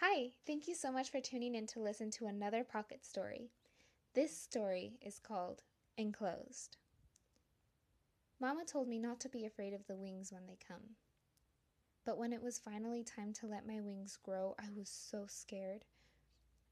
Hi, 0.00 0.30
thank 0.46 0.68
you 0.68 0.76
so 0.76 0.92
much 0.92 1.10
for 1.10 1.20
tuning 1.20 1.56
in 1.56 1.66
to 1.68 1.80
listen 1.80 2.12
to 2.12 2.26
another 2.26 2.62
pocket 2.62 3.04
story. 3.04 3.50
This 4.14 4.30
story 4.36 4.92
is 5.04 5.18
called 5.18 5.64
Enclosed. 5.96 6.76
Mama 8.40 8.64
told 8.64 8.86
me 8.86 9.00
not 9.00 9.18
to 9.18 9.28
be 9.28 9.44
afraid 9.44 9.74
of 9.74 9.88
the 9.88 9.96
wings 9.96 10.30
when 10.30 10.46
they 10.46 10.56
come. 10.68 10.94
But 12.06 12.16
when 12.16 12.32
it 12.32 12.40
was 12.40 12.60
finally 12.60 13.02
time 13.02 13.32
to 13.40 13.48
let 13.48 13.66
my 13.66 13.80
wings 13.80 14.16
grow, 14.22 14.54
I 14.56 14.70
was 14.70 14.88
so 14.88 15.24
scared. 15.26 15.84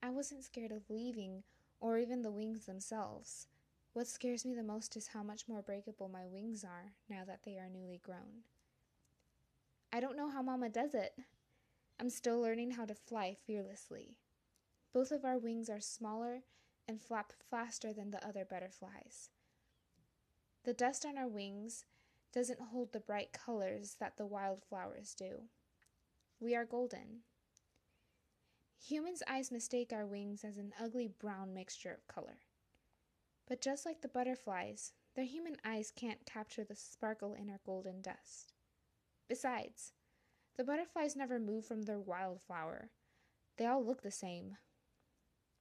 I 0.00 0.10
wasn't 0.10 0.44
scared 0.44 0.70
of 0.70 0.88
leaving 0.88 1.42
or 1.80 1.98
even 1.98 2.22
the 2.22 2.30
wings 2.30 2.66
themselves. 2.66 3.48
What 3.92 4.06
scares 4.06 4.44
me 4.44 4.54
the 4.54 4.62
most 4.62 4.96
is 4.96 5.08
how 5.08 5.24
much 5.24 5.48
more 5.48 5.62
breakable 5.62 6.08
my 6.08 6.26
wings 6.28 6.62
are 6.62 6.92
now 7.10 7.24
that 7.26 7.40
they 7.44 7.56
are 7.56 7.68
newly 7.68 8.00
grown. 8.04 8.44
I 9.92 9.98
don't 9.98 10.16
know 10.16 10.30
how 10.30 10.42
Mama 10.42 10.68
does 10.68 10.94
it. 10.94 11.18
I'm 11.98 12.10
still 12.10 12.40
learning 12.40 12.72
how 12.72 12.84
to 12.84 12.94
fly 12.94 13.36
fearlessly. 13.46 14.16
Both 14.92 15.12
of 15.12 15.24
our 15.24 15.38
wings 15.38 15.70
are 15.70 15.80
smaller 15.80 16.42
and 16.88 17.00
flap 17.00 17.32
faster 17.50 17.92
than 17.92 18.10
the 18.10 18.26
other 18.26 18.44
butterflies. 18.44 19.30
The 20.64 20.74
dust 20.74 21.06
on 21.06 21.16
our 21.16 21.28
wings 21.28 21.84
doesn't 22.32 22.60
hold 22.60 22.92
the 22.92 23.00
bright 23.00 23.32
colors 23.32 23.96
that 23.98 24.16
the 24.16 24.26
wildflowers 24.26 25.14
do. 25.14 25.44
We 26.38 26.54
are 26.54 26.64
golden. 26.64 27.20
Humans' 28.86 29.22
eyes 29.26 29.50
mistake 29.50 29.92
our 29.92 30.06
wings 30.06 30.44
as 30.44 30.58
an 30.58 30.72
ugly 30.78 31.08
brown 31.08 31.54
mixture 31.54 31.92
of 31.92 32.06
color. 32.06 32.38
But 33.48 33.60
just 33.60 33.86
like 33.86 34.02
the 34.02 34.08
butterflies, 34.08 34.92
their 35.14 35.24
human 35.24 35.56
eyes 35.64 35.92
can't 35.94 36.26
capture 36.26 36.62
the 36.62 36.76
sparkle 36.76 37.34
in 37.34 37.48
our 37.48 37.60
golden 37.64 38.02
dust. 38.02 38.52
Besides, 39.28 39.92
the 40.56 40.64
butterflies 40.64 41.16
never 41.16 41.38
move 41.38 41.64
from 41.64 41.82
their 41.82 41.98
wildflower. 41.98 42.90
They 43.56 43.66
all 43.66 43.84
look 43.84 44.02
the 44.02 44.10
same. 44.10 44.56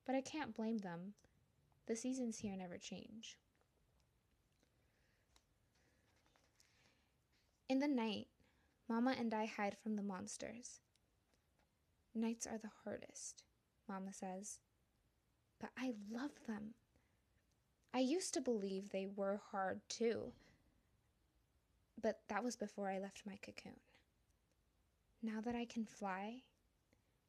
But 0.05 0.15
I 0.15 0.21
can't 0.21 0.55
blame 0.55 0.77
them. 0.79 1.13
The 1.87 1.95
seasons 1.95 2.39
here 2.39 2.55
never 2.55 2.77
change. 2.77 3.37
In 7.67 7.79
the 7.79 7.87
night, 7.87 8.27
Mama 8.87 9.15
and 9.17 9.33
I 9.33 9.45
hide 9.45 9.75
from 9.81 9.95
the 9.95 10.03
monsters. 10.03 10.79
Nights 12.13 12.45
are 12.45 12.59
the 12.59 12.69
hardest, 12.83 13.43
Mama 13.89 14.13
says. 14.13 14.59
But 15.59 15.71
I 15.77 15.93
love 16.11 16.31
them. 16.47 16.75
I 17.93 17.99
used 17.99 18.33
to 18.35 18.41
believe 18.41 18.89
they 18.89 19.07
were 19.15 19.41
hard 19.51 19.81
too. 19.89 20.31
But 22.01 22.19
that 22.27 22.43
was 22.43 22.55
before 22.55 22.89
I 22.89 22.99
left 22.99 23.23
my 23.25 23.37
cocoon. 23.41 23.79
Now 25.25 25.41
that 25.41 25.55
I 25.55 25.65
can 25.65 25.85
fly, 25.85 26.43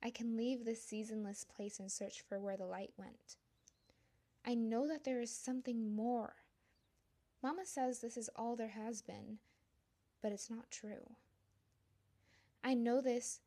I 0.02 0.10
can 0.10 0.36
leave 0.36 0.64
this 0.66 0.82
seasonless 0.82 1.44
place 1.44 1.80
and 1.80 1.90
search 1.90 2.20
for 2.20 2.38
where 2.38 2.58
the 2.58 2.66
light 2.66 2.90
went. 2.98 3.36
I 4.44 4.54
know 4.54 4.86
that 4.86 5.04
there 5.04 5.22
is 5.22 5.30
something 5.30 5.96
more. 5.96 6.34
Mama 7.42 7.64
says 7.64 8.00
this 8.00 8.18
is 8.18 8.28
all 8.36 8.54
there 8.54 8.68
has 8.68 9.00
been, 9.00 9.38
but 10.22 10.30
it's 10.30 10.50
not 10.50 10.70
true. 10.70 11.14
I 12.62 12.74
know 12.74 13.00
this. 13.00 13.40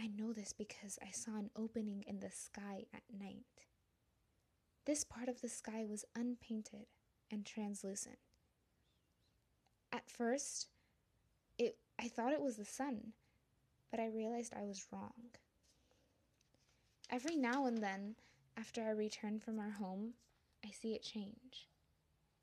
I 0.00 0.08
know 0.08 0.32
this 0.32 0.52
because 0.52 0.98
I 1.00 1.12
saw 1.12 1.36
an 1.36 1.50
opening 1.54 2.02
in 2.08 2.18
the 2.18 2.32
sky 2.32 2.86
at 2.92 3.02
night. 3.20 3.44
This 4.84 5.04
part 5.04 5.28
of 5.28 5.42
the 5.42 5.48
sky 5.48 5.84
was 5.88 6.04
unpainted 6.16 6.86
and 7.30 7.46
translucent. 7.46 8.18
At 9.92 10.10
first, 10.10 10.70
it 11.56 11.76
I 12.00 12.08
thought 12.08 12.32
it 12.32 12.40
was 12.40 12.56
the 12.56 12.64
sun, 12.64 13.12
but 13.90 14.00
I 14.00 14.06
realized 14.06 14.52
I 14.54 14.64
was 14.64 14.86
wrong. 14.92 15.12
Every 17.10 17.36
now 17.36 17.66
and 17.66 17.78
then, 17.78 18.14
after 18.56 18.82
I 18.82 18.90
return 18.90 19.40
from 19.40 19.58
our 19.58 19.70
home, 19.70 20.14
I 20.64 20.70
see 20.70 20.94
it 20.94 21.02
change. 21.02 21.68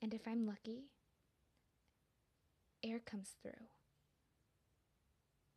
And 0.01 0.13
if 0.13 0.27
I'm 0.27 0.45
lucky, 0.45 0.85
air 2.83 2.99
comes 2.99 3.35
through. 3.41 3.67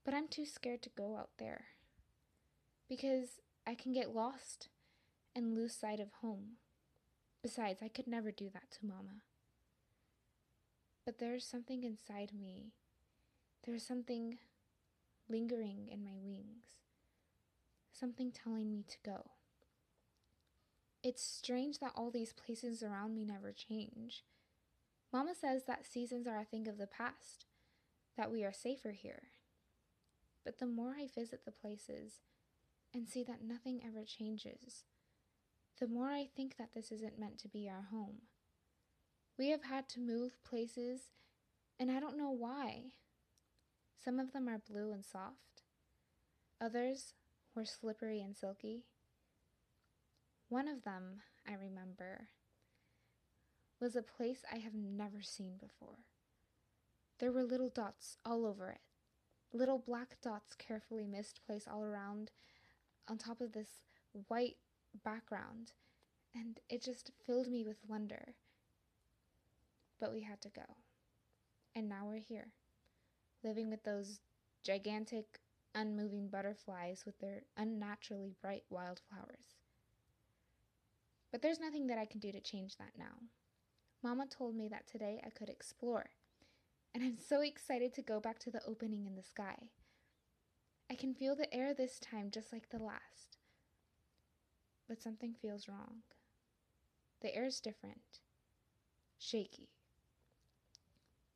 But 0.04 0.14
I'm 0.14 0.28
too 0.28 0.46
scared 0.46 0.82
to 0.82 0.90
go 0.90 1.16
out 1.16 1.30
there 1.38 1.66
because 2.88 3.40
I 3.66 3.74
can 3.74 3.92
get 3.92 4.14
lost 4.14 4.68
and 5.34 5.54
lose 5.54 5.74
sight 5.74 6.00
of 6.00 6.12
home. 6.20 6.56
Besides, 7.42 7.82
I 7.82 7.88
could 7.88 8.06
never 8.06 8.30
do 8.30 8.50
that 8.52 8.70
to 8.72 8.86
Mama. 8.86 9.22
But 11.04 11.18
there's 11.18 11.44
something 11.44 11.82
inside 11.84 12.32
me. 12.38 12.72
There's 13.64 13.86
something 13.86 14.38
lingering 15.30 15.88
in 15.90 16.04
my 16.04 16.18
wings, 16.22 16.64
something 17.92 18.32
telling 18.32 18.70
me 18.70 18.84
to 18.88 18.96
go. 19.04 19.30
It's 21.02 21.22
strange 21.22 21.78
that 21.78 21.92
all 21.94 22.10
these 22.10 22.32
places 22.32 22.82
around 22.82 23.14
me 23.14 23.24
never 23.24 23.52
change. 23.52 24.24
Mama 25.12 25.32
says 25.34 25.62
that 25.66 25.86
seasons 25.86 26.26
are 26.26 26.38
a 26.38 26.44
thing 26.44 26.68
of 26.68 26.78
the 26.78 26.86
past, 26.86 27.46
that 28.16 28.30
we 28.30 28.44
are 28.44 28.52
safer 28.52 28.92
here. 28.92 29.22
But 30.44 30.58
the 30.58 30.66
more 30.66 30.94
I 30.98 31.06
visit 31.14 31.44
the 31.44 31.52
places 31.52 32.20
and 32.92 33.08
see 33.08 33.22
that 33.24 33.42
nothing 33.42 33.80
ever 33.86 34.04
changes, 34.04 34.84
the 35.80 35.86
more 35.86 36.08
I 36.10 36.28
think 36.36 36.56
that 36.58 36.74
this 36.74 36.92
isn't 36.92 37.18
meant 37.18 37.38
to 37.38 37.48
be 37.48 37.68
our 37.68 37.86
home. 37.90 38.22
We 39.38 39.48
have 39.48 39.64
had 39.64 39.88
to 39.90 40.00
move 40.00 40.42
places, 40.44 41.12
and 41.78 41.90
I 41.90 41.98
don't 41.98 42.18
know 42.18 42.30
why. 42.30 42.92
Some 44.02 44.18
of 44.18 44.32
them 44.32 44.48
are 44.48 44.58
blue 44.58 44.92
and 44.92 45.04
soft. 45.04 45.62
Others 46.58 47.12
were 47.54 47.66
slippery 47.66 48.20
and 48.22 48.34
silky. 48.34 48.84
One 50.48 50.68
of 50.68 50.84
them, 50.84 51.20
I 51.46 51.52
remember, 51.52 52.28
was 53.78 53.96
a 53.96 54.02
place 54.02 54.42
I 54.50 54.56
have 54.56 54.74
never 54.74 55.20
seen 55.20 55.58
before. 55.60 56.06
There 57.18 57.30
were 57.30 57.44
little 57.44 57.68
dots 57.68 58.16
all 58.24 58.46
over 58.46 58.70
it, 58.70 58.80
little 59.52 59.78
black 59.78 60.16
dots 60.22 60.54
carefully 60.54 61.06
misplaced 61.06 61.68
all 61.68 61.84
around 61.84 62.30
on 63.06 63.18
top 63.18 63.42
of 63.42 63.52
this 63.52 63.82
white 64.28 64.56
background, 65.04 65.72
and 66.34 66.58
it 66.70 66.82
just 66.82 67.10
filled 67.26 67.48
me 67.48 67.64
with 67.64 67.84
wonder. 67.86 68.34
But 70.00 70.14
we 70.14 70.22
had 70.22 70.40
to 70.40 70.48
go, 70.48 70.76
and 71.74 71.86
now 71.86 72.06
we're 72.06 72.16
here 72.16 72.52
living 73.42 73.70
with 73.70 73.84
those 73.84 74.20
gigantic, 74.62 75.40
unmoving 75.74 76.28
butterflies 76.28 77.04
with 77.06 77.18
their 77.18 77.42
unnaturally 77.56 78.34
bright 78.42 78.64
wildflowers. 78.70 79.56
But 81.32 81.42
there's 81.42 81.60
nothing 81.60 81.86
that 81.86 81.98
I 81.98 82.06
can 82.06 82.20
do 82.20 82.32
to 82.32 82.40
change 82.40 82.76
that 82.76 82.92
now. 82.98 83.28
Mama 84.02 84.26
told 84.26 84.56
me 84.56 84.68
that 84.68 84.88
today 84.88 85.20
I 85.24 85.30
could 85.30 85.48
explore, 85.48 86.10
and 86.94 87.04
I'm 87.04 87.16
so 87.16 87.40
excited 87.40 87.94
to 87.94 88.02
go 88.02 88.18
back 88.18 88.38
to 88.40 88.50
the 88.50 88.64
opening 88.66 89.06
in 89.06 89.14
the 89.14 89.22
sky. 89.22 89.68
I 90.90 90.94
can 90.94 91.14
feel 91.14 91.36
the 91.36 91.52
air 91.54 91.72
this 91.72 92.00
time 92.00 92.30
just 92.32 92.52
like 92.52 92.70
the 92.70 92.82
last. 92.82 93.38
But 94.88 95.00
something 95.00 95.34
feels 95.40 95.68
wrong. 95.68 96.02
The 97.22 97.34
air 97.34 97.44
is 97.44 97.60
different, 97.60 98.20
shaky. 99.18 99.68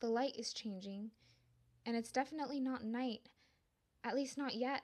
The 0.00 0.08
light 0.08 0.34
is 0.36 0.52
changing, 0.52 1.10
and 1.86 1.96
it's 1.96 2.12
definitely 2.12 2.60
not 2.60 2.84
night. 2.84 3.28
At 4.02 4.14
least 4.14 4.36
not 4.36 4.54
yet. 4.54 4.82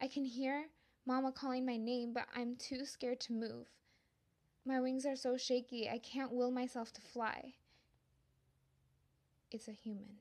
I 0.00 0.08
can 0.08 0.24
hear 0.24 0.66
Mama 1.06 1.32
calling 1.32 1.64
my 1.64 1.76
name, 1.76 2.12
but 2.12 2.26
I'm 2.34 2.56
too 2.56 2.84
scared 2.84 3.20
to 3.20 3.32
move. 3.32 3.68
My 4.66 4.80
wings 4.80 5.04
are 5.04 5.16
so 5.16 5.36
shaky, 5.36 5.88
I 5.88 5.98
can't 5.98 6.32
will 6.32 6.50
myself 6.50 6.92
to 6.94 7.00
fly. 7.00 7.54
It's 9.50 9.68
a 9.68 9.72
human. 9.72 10.16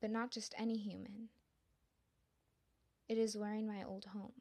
But 0.00 0.10
not 0.10 0.30
just 0.30 0.54
any 0.56 0.78
human. 0.78 1.28
It 3.08 3.18
is 3.18 3.36
wearing 3.36 3.66
my 3.66 3.82
old 3.82 4.06
home. 4.06 4.32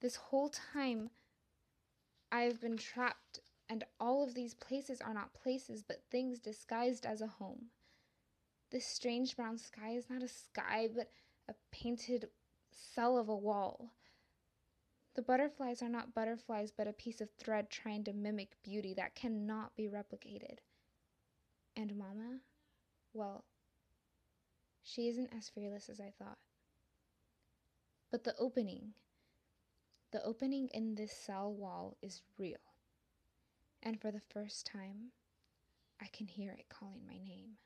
This 0.00 0.16
whole 0.16 0.48
time, 0.48 1.10
I've 2.32 2.60
been 2.60 2.76
trapped 2.76 3.40
and 3.68 3.84
all 3.98 4.22
of 4.22 4.34
these 4.34 4.54
places 4.54 5.00
are 5.00 5.14
not 5.14 5.34
places, 5.34 5.82
but 5.82 6.04
things 6.10 6.38
disguised 6.38 7.06
as 7.06 7.20
a 7.20 7.26
home. 7.26 7.66
This 8.70 8.86
strange 8.86 9.36
brown 9.36 9.58
sky 9.58 9.90
is 9.90 10.10
not 10.10 10.22
a 10.22 10.28
sky, 10.28 10.88
but 10.94 11.10
a 11.48 11.54
painted 11.70 12.28
cell 12.70 13.16
of 13.16 13.28
a 13.28 13.36
wall. 13.36 13.92
The 15.14 15.22
butterflies 15.22 15.80
are 15.80 15.88
not 15.88 16.14
butterflies, 16.14 16.72
but 16.76 16.88
a 16.88 16.92
piece 16.92 17.20
of 17.20 17.30
thread 17.38 17.70
trying 17.70 18.04
to 18.04 18.12
mimic 18.12 18.56
beauty 18.62 18.94
that 18.94 19.14
cannot 19.14 19.76
be 19.76 19.88
replicated. 19.88 20.58
And 21.76 21.96
Mama? 21.96 22.40
Well, 23.12 23.44
she 24.82 25.08
isn't 25.08 25.30
as 25.36 25.48
fearless 25.48 25.88
as 25.88 26.00
I 26.00 26.12
thought. 26.18 26.38
But 28.10 28.24
the 28.24 28.34
opening, 28.38 28.94
the 30.10 30.22
opening 30.24 30.68
in 30.74 30.96
this 30.96 31.12
cell 31.12 31.52
wall 31.52 31.96
is 32.02 32.22
real 32.38 32.73
and 33.84 34.00
for 34.00 34.10
the 34.10 34.20
first 34.20 34.66
time, 34.66 35.12
I 36.00 36.06
can 36.12 36.26
hear 36.26 36.52
it 36.52 36.66
calling 36.68 37.06
my 37.06 37.18
name. 37.18 37.58